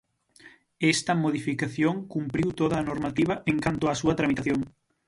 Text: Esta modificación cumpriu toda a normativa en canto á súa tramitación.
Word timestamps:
Esta 0.93 1.13
modificación 1.23 1.95
cumpriu 2.13 2.47
toda 2.59 2.75
a 2.79 2.87
normativa 2.89 3.35
en 3.51 3.57
canto 3.65 3.83
á 3.91 3.93
súa 4.01 4.17
tramitación. 4.19 4.59